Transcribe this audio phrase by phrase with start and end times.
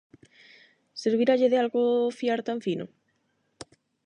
[1.01, 1.83] Serviralle de algo
[2.19, 2.85] fiar tan fino?